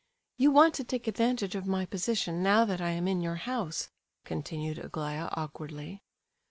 "You 0.35 0.49
want 0.49 0.73
to 0.73 0.83
take 0.83 1.05
advantage 1.07 1.53
of 1.53 1.67
my 1.67 1.85
position, 1.85 2.41
now 2.41 2.65
that 2.65 2.81
I 2.81 2.89
am 2.89 3.07
in 3.07 3.21
your 3.21 3.35
house," 3.35 3.89
continued 4.25 4.79
Aglaya, 4.79 5.29
awkwardly. 5.33 6.01